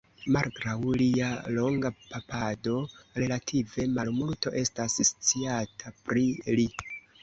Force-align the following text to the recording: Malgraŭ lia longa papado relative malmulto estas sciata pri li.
Malgraŭ 0.35 0.77
lia 1.01 1.27
longa 1.57 1.91
papado 2.07 2.75
relative 3.21 3.89
malmulto 4.01 4.59
estas 4.67 5.01
sciata 5.15 5.99
pri 6.05 6.31
li. 6.61 6.71